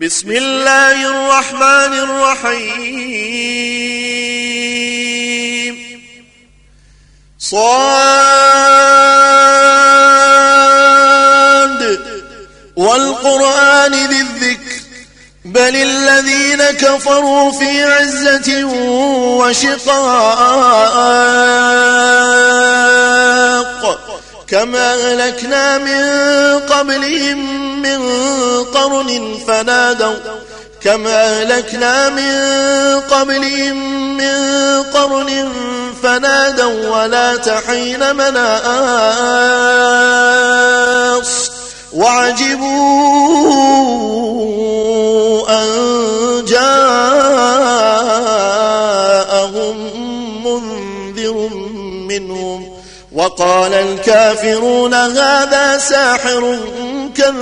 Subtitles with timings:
[0.00, 2.94] بسم الله الرحمن الرحيم.
[7.38, 8.14] صاد.
[12.76, 14.80] والقرآن ذي الذكر.
[15.44, 18.64] بل الذين كفروا في عزة
[19.38, 20.24] وشقاق.
[24.48, 26.04] كما أهلكنا من
[26.60, 28.00] قبلهم من
[28.64, 30.14] قرن فنادوا
[30.82, 32.34] كما أهلكنا من
[33.00, 35.48] قبلهم من قرن
[36.02, 38.44] فنادوا ولا تحين مناص
[41.92, 43.04] وعجبوا
[45.50, 45.68] أن
[46.44, 46.94] جاءهم
[50.44, 51.48] منذر
[52.08, 52.63] منهم
[53.14, 56.58] وقال الكافرون هذا ساحر
[57.16, 57.34] كذاب.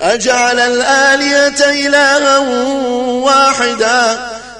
[0.00, 2.38] أجعل الآلية إلها
[3.08, 4.18] واحدا.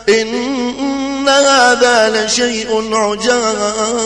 [0.08, 4.04] إن هذا لشيء عجاب.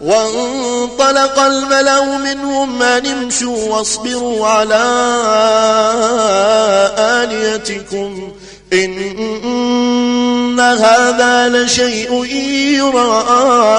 [0.00, 4.84] وانطلق الملأ منهم أن امشوا واصبروا على
[6.98, 8.32] آليتكم
[8.72, 9.14] إن
[10.60, 13.70] هذا لشيء يراد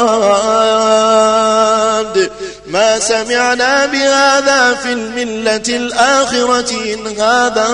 [2.67, 7.67] ما سمعنا بهذا في الملة الآخرة إن هذا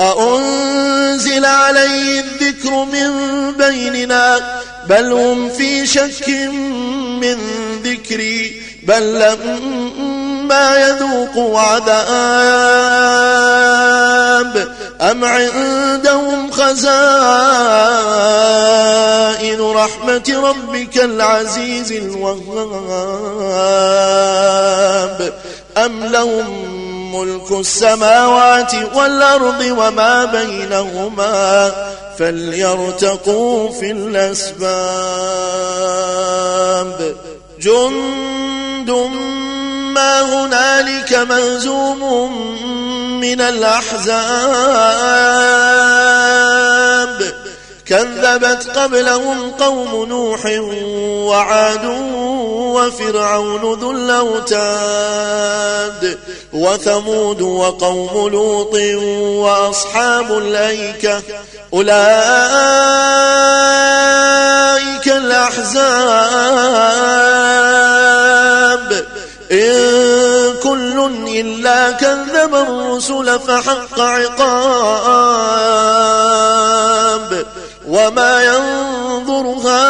[0.00, 3.10] أأنزل عليه الذكر من
[3.52, 6.28] بيننا؟ بل هم في شك
[7.20, 7.38] من
[7.84, 8.62] ذكري.
[8.82, 9.18] بل
[10.52, 12.02] يذوقوا عذاب
[15.00, 16.82] أم عندهم خزائن
[19.60, 22.92] رحمة ربك العزيز الوهاب
[25.76, 26.82] أم لهم
[27.14, 31.72] ملك السماوات والأرض وما بينهما
[32.18, 34.62] فليرتقوا في الأسباب
[37.60, 38.90] جند
[39.94, 42.32] ما هنالك مهزوم
[43.20, 44.12] من الأحزاب
[47.86, 50.40] كذبت قبلهم قوم نوح
[51.28, 51.84] وعاد
[52.74, 55.02] وفرعون ذو الأوتاد
[56.52, 58.74] وثمود وقوم لوط
[59.44, 61.22] وأصحاب الأيكة
[61.74, 61.92] أولئك
[65.06, 66.21] الأحزاب
[71.42, 74.46] إلا كذب الرسل فحق عقاب
[77.88, 79.82] وما ينظر هؤلاء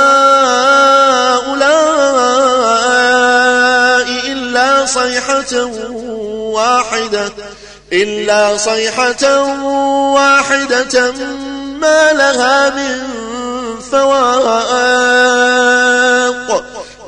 [4.32, 5.64] إلا صيحة
[6.56, 7.32] واحدة
[7.92, 9.42] إلا صيحة
[10.12, 11.12] واحدة
[11.80, 13.02] ما لها من
[13.92, 14.72] فواق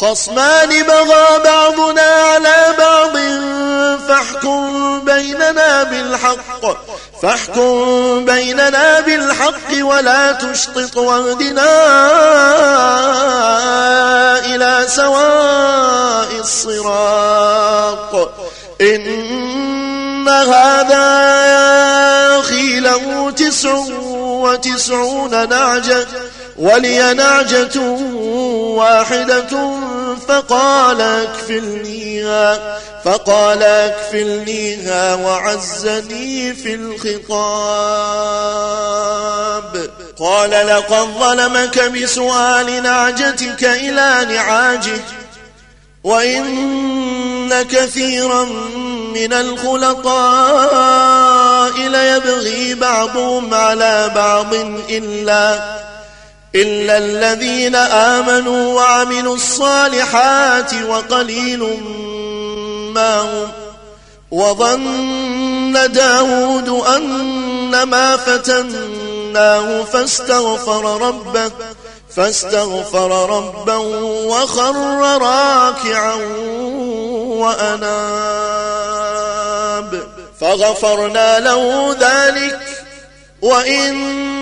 [0.00, 3.16] خصمان بغى بعضنا على بعض
[4.08, 6.76] فاحكم بيننا بالحق.
[7.22, 11.70] فاحكم بيننا بالحق ولا تشطط واهدنا
[14.38, 18.14] إلى سواء الصراط.
[18.80, 21.02] إن هذا
[22.40, 23.74] أخي له تسع
[24.14, 26.06] وتسعون نعجة.
[26.58, 27.80] ولي نعجة
[28.76, 29.76] واحدة
[30.28, 38.32] فقال اكفلنيها فقال اكفلنيها وعزني في الخطاب.
[40.18, 45.00] قال لقد ظلمك بسؤال نعجتك إلى نعاجه
[46.04, 48.44] وإن كثيرا
[49.14, 50.92] من الخلطاء
[51.88, 54.54] ليبغي بعضهم على بعض
[54.90, 55.82] إلا
[56.54, 61.60] إلا الذين آمنوا وعملوا الصالحات وقليل
[62.94, 63.48] ما هم
[64.30, 71.50] وظن داود أن ما فتناه فاستغفر ربه
[72.16, 73.78] فاستغفر ربه
[74.26, 74.76] وخر
[75.22, 76.14] راكعا
[77.42, 78.82] وأناب
[80.40, 82.60] فغفرنا له ذلك
[83.42, 84.41] وإن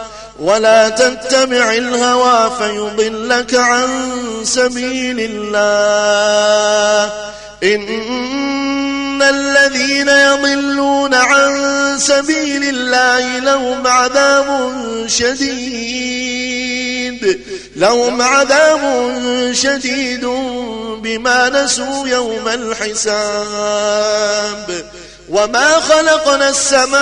[0.41, 4.11] ولا تتبع الهوى فيضلك عن
[4.43, 7.13] سبيل الله.
[7.63, 11.51] إن الذين يضلون عن
[11.99, 14.73] سبيل الله لهم عذاب
[15.07, 16.41] شديد.
[17.75, 18.81] لهم عذاب
[19.53, 20.25] شديد
[21.03, 23.31] بما نسوا يوم الحساب.
[25.29, 27.01] وما خلقنا السماء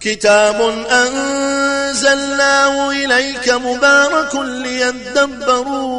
[0.00, 5.90] كتاب أنزلناه إليك مبارك ليدبروا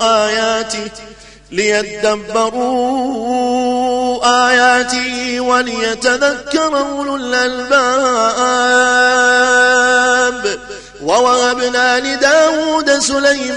[0.00, 0.90] آياته
[1.50, 2.46] ليدبروا
[4.48, 7.76] آياته وليتذكر أولو الألباب.
[11.02, 13.56] ووهبنا لداود سليمان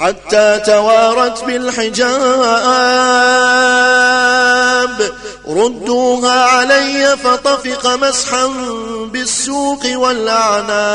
[0.00, 2.10] حتى توارت بالحجاب.
[5.48, 8.46] ردوها علي فطفق مسحا
[9.12, 10.90] بالسوق والأعناق.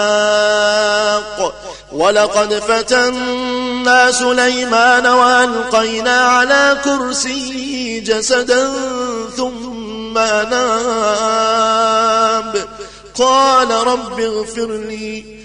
[1.91, 8.73] ولقد فتنا سليمان وألقينا على كرسي جسدا
[9.37, 11.85] ثم ناب
[13.15, 15.44] قال رب اغفر لي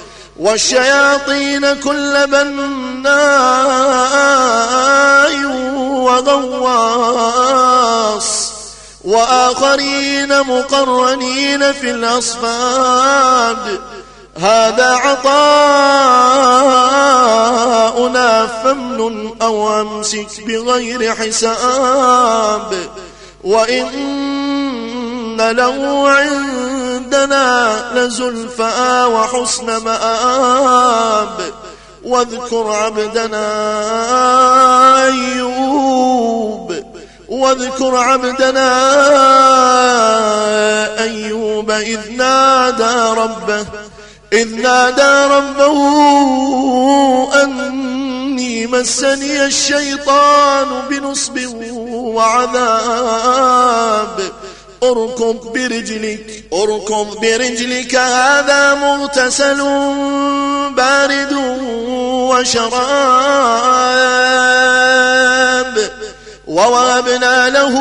[0.41, 3.11] والشياطين كل بناء
[6.09, 7.51] وغواص
[9.03, 13.79] وآخرين مقرنين في الأصفاد.
[14.37, 15.41] هذا عطاؤنا
[18.47, 22.89] فمن أو أمسك بغير حساب.
[23.43, 23.89] وإن
[25.49, 31.39] له عندنا لزلفى وحسن مآب.
[32.03, 33.47] واذكر عبدنا
[35.05, 36.83] أيوب.
[37.29, 38.71] واذكر عبدنا
[41.03, 43.65] أيوب إذ نادى ربه.
[44.33, 45.77] إذ نادى ربه
[47.43, 51.39] أني مسني الشيطان بنصب
[51.91, 54.31] وعذاب.
[54.83, 59.57] اركض برجلك اركض برجلك هذا مغتسل
[60.77, 61.33] بارد
[62.31, 62.81] وشراب.
[66.47, 67.75] ووابنا له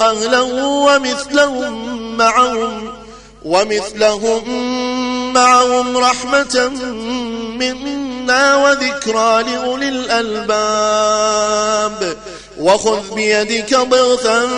[0.00, 2.92] أهله ومثلهم معهم
[3.44, 4.42] ومثلهم
[5.32, 6.70] معهم رحمة
[7.58, 10.76] منا وذكرى لأولي الألباب.
[12.60, 14.48] وخذ بيدك ضغثا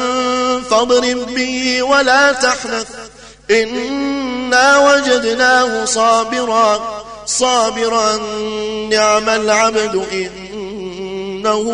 [0.71, 2.89] فاضرب به ولا تحنث.
[3.51, 8.17] إنا وجدناه صابرا صابرا
[8.91, 11.65] نعم العبد إنه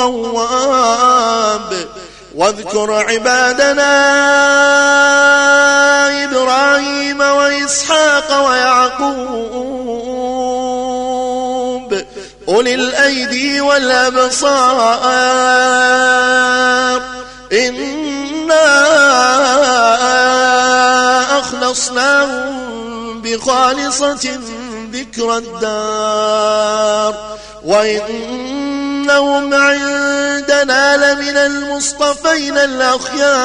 [0.00, 1.88] أواب.
[2.36, 3.94] واذكر عبادنا
[6.24, 10.15] إبراهيم وإسحاق ويعقوب
[12.56, 15.02] أولي الأيدي والأبصار
[17.52, 18.66] إنا
[21.38, 24.40] أخلصناهم بخالصة
[24.92, 27.14] ذكر الدار
[27.64, 33.36] وإنهم عندنا لمن المصطفين الأخيار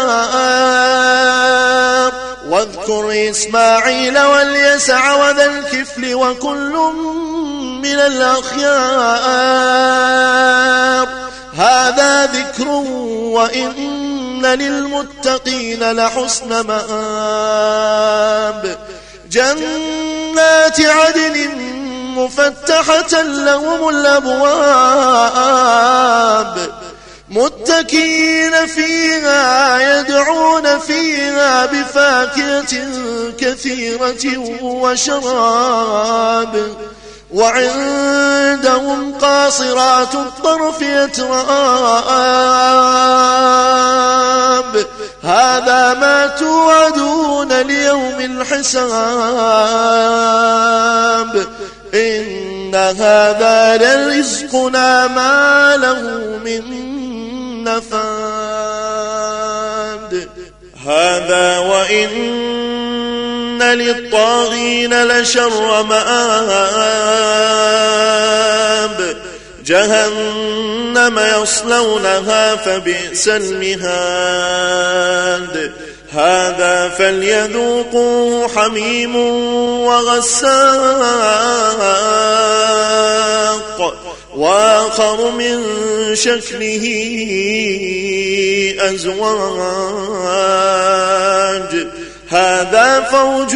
[2.50, 6.92] واذكر إسماعيل واليسع وذا الكفل وكل
[7.82, 9.42] من الأخيار.
[11.56, 17.82] هذا ذكر وإن للمتقين لحسن مآب.
[19.32, 21.52] جنات عدن
[22.18, 25.22] مفتحة لهم الأبواب.
[27.30, 32.88] متكين فيها يدعون فيها بفاكهة
[33.40, 36.54] كثيرة وشراب.
[37.34, 41.42] وعندهم قاصرات الطرف يتراب.
[45.24, 48.82] هذا ما توعدون ليوم الحساب.
[51.94, 56.02] إن هذا لرزقنا ما له
[56.46, 56.64] من
[57.64, 58.12] نفاد.
[60.88, 62.52] هذا وإن
[63.62, 66.91] للطاغين لشر مآب.
[69.66, 74.82] جهنم يصلونها فبئس المهاد.
[76.14, 79.16] هذا فليذوقوه حميم
[79.86, 80.52] وغساق
[84.36, 85.66] وآخر من
[86.16, 86.86] شكله
[88.80, 90.22] أزواج.
[92.30, 93.56] هذا فوج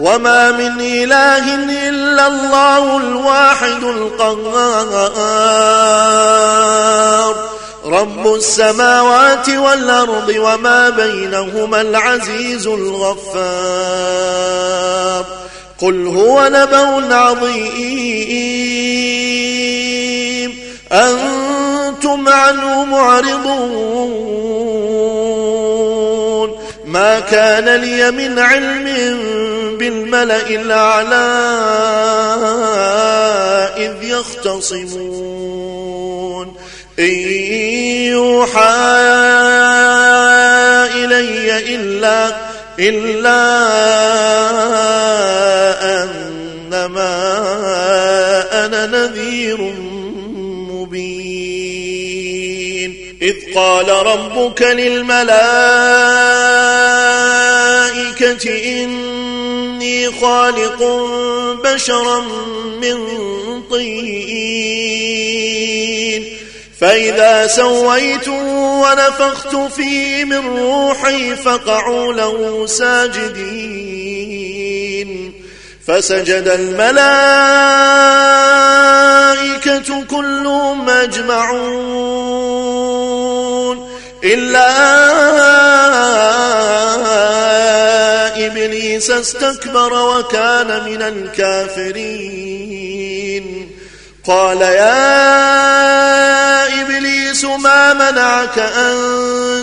[0.00, 1.54] وما من إله
[1.88, 5.10] إلا الله الواحد القهار.
[7.84, 13.20] رب السماوات والأرض وما بينهما العزيز الغفار.
[15.80, 17.50] قل هو نبأ عظيم.
[20.92, 24.10] أنتم عنه معرضون.
[26.86, 28.86] ما كان لي من علم
[29.80, 31.30] بالملأ الأعلى
[33.76, 35.40] إذ يختصمون.
[36.98, 37.14] إن
[38.12, 38.74] يوحى
[40.94, 42.36] إلي إلا
[42.78, 43.42] إلا
[46.02, 47.16] أنما
[48.66, 49.60] أنا نذير
[50.70, 51.30] مبين.
[53.22, 55.30] إذ قال ربك للملائكة
[59.80, 60.82] إني خالق
[61.64, 62.20] بشرا
[62.80, 62.98] من
[63.70, 64.40] طين.
[66.80, 73.70] فإذا سويت ونفخت فيه من روحي فقعوا له ساجدين.
[75.86, 77.00] فسجد الملائكة
[80.04, 82.20] كلهم أجمعون.
[84.24, 84.70] إلا
[88.46, 92.70] إبليس استكبر وكان من الكافرين.
[94.26, 95.00] قال يا
[96.82, 98.96] إبليس ما منعك أن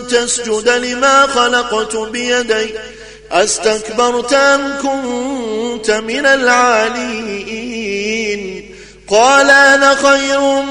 [0.09, 2.69] تسجد لما خلقت بيدي؟
[3.31, 7.67] أستكبرت أم كنت من العالين؟
[9.07, 10.61] قال أنا خير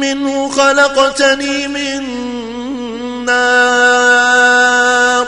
[0.00, 2.04] منه خلقتني من
[3.24, 5.26] نار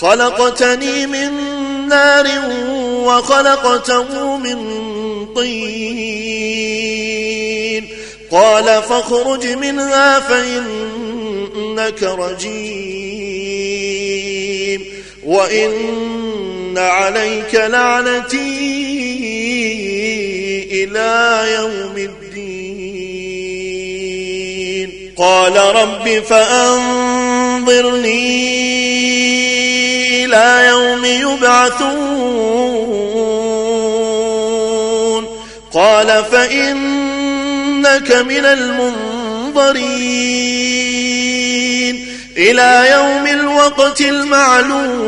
[0.00, 1.49] خلقتني من
[1.90, 2.26] نار
[3.04, 4.58] وخلقته من
[5.36, 6.50] طين.
[8.30, 13.20] قال فاخرج منها فإنك رجيم.
[15.24, 18.70] وإن عليك لعنتي
[20.72, 22.20] إلى يوم الدين.
[25.16, 27.00] قال رب فأنظرني
[30.30, 31.90] إلى يوم يبعثون.
[35.72, 39.96] قال فإنك من المنظرين.
[42.36, 45.00] إلى يوم الوقت المعلوم.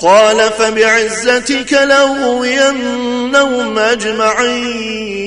[0.00, 5.22] قال فبعزتك لأغوينهم أجمعين.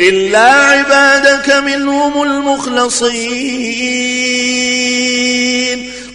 [0.00, 4.51] إلا عبادك منهم المخلصين.